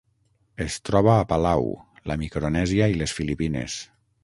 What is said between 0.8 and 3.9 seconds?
troba a Palau, la Micronèsia i les Filipines.